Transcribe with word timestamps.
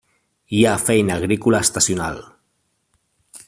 Hi 0.59 0.61
ha 0.67 0.71
feina 0.83 1.17
agrícola 1.21 1.61
estacional. 1.67 2.19